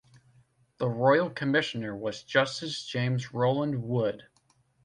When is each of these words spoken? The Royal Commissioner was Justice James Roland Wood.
The 0.79 0.89
Royal 0.89 1.29
Commissioner 1.29 1.95
was 1.95 2.23
Justice 2.23 2.87
James 2.87 3.35
Roland 3.35 3.83
Wood. 3.83 4.23